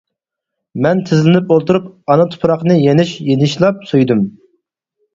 مەن 0.85 1.03
تىزلىنىپ 1.09 1.53
ئولتۇرۇپ 1.57 1.87
ئانا 2.15 2.27
تۇپراقنى 2.33 2.81
يېنىش 2.81 3.15
يېنىشلاپ 3.31 3.89
سۆيدۈم. 3.95 4.29